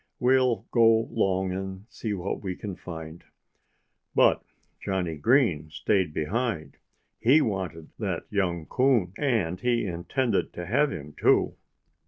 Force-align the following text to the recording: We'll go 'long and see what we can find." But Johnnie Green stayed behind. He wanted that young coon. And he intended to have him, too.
We'll 0.19 0.65
go 0.71 1.01
'long 1.11 1.51
and 1.51 1.85
see 1.87 2.11
what 2.15 2.41
we 2.41 2.55
can 2.55 2.75
find." 2.75 3.23
But 4.15 4.43
Johnnie 4.83 5.17
Green 5.19 5.69
stayed 5.69 6.11
behind. 6.11 6.77
He 7.19 7.39
wanted 7.39 7.91
that 7.99 8.23
young 8.31 8.65
coon. 8.65 9.13
And 9.19 9.59
he 9.59 9.85
intended 9.85 10.53
to 10.53 10.65
have 10.65 10.91
him, 10.91 11.13
too. 11.13 11.55